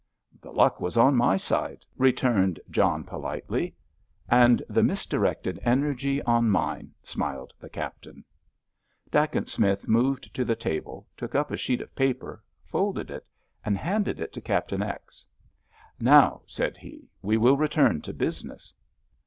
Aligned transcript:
"The 0.41 0.49
luck 0.51 0.81
was 0.81 0.97
on 0.97 1.15
my 1.15 1.37
side," 1.37 1.85
returned 1.95 2.59
John 2.71 3.03
politely. 3.03 3.75
"And 4.27 4.63
the 4.67 4.81
misdirected 4.81 5.59
energy 5.61 6.23
on 6.23 6.49
mine," 6.49 6.91
smiled 7.03 7.53
the 7.59 7.69
Captain. 7.69 8.25
Dacent 9.11 9.47
Smith 9.47 9.87
moved 9.87 10.33
to 10.33 10.43
the 10.43 10.55
table, 10.55 11.05
took 11.15 11.35
up 11.35 11.51
a 11.51 11.55
sheet 11.55 11.81
of 11.81 11.93
paper, 11.95 12.41
folded 12.63 13.11
it, 13.11 13.27
and 13.63 13.77
handed 13.77 14.19
it 14.19 14.33
to 14.33 14.41
Captain 14.41 14.81
X. 14.81 15.23
"Now," 15.99 16.41
said 16.47 16.77
he, 16.77 17.07
"we 17.21 17.37
will 17.37 17.55
return 17.57 18.01
to 18.01 18.11
business." 18.11 18.73